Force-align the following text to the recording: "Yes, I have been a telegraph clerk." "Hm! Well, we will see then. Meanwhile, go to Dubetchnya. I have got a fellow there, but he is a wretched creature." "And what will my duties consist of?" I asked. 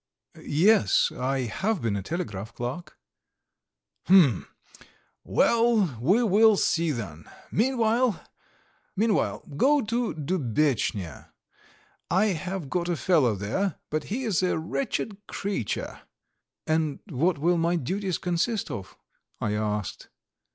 "Yes, 0.43 1.11
I 1.15 1.41
have 1.41 1.79
been 1.83 1.95
a 1.95 2.01
telegraph 2.01 2.55
clerk." 2.55 2.97
"Hm! 4.07 4.47
Well, 5.23 5.95
we 6.01 6.23
will 6.23 6.57
see 6.57 6.89
then. 6.89 7.25
Meanwhile, 7.51 8.23
go 8.97 9.79
to 9.81 10.15
Dubetchnya. 10.15 11.29
I 12.09 12.25
have 12.29 12.67
got 12.67 12.89
a 12.89 12.97
fellow 12.97 13.35
there, 13.35 13.75
but 13.91 14.05
he 14.05 14.23
is 14.23 14.41
a 14.41 14.57
wretched 14.57 15.27
creature." 15.27 16.01
"And 16.65 17.01
what 17.09 17.37
will 17.37 17.59
my 17.59 17.75
duties 17.75 18.17
consist 18.17 18.71
of?" 18.71 18.97
I 19.39 19.53
asked. 19.53 20.09